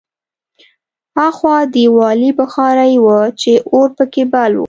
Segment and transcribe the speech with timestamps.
[1.17, 4.59] هاخوا دېوالي بخارۍ وه چې اور پکې بل و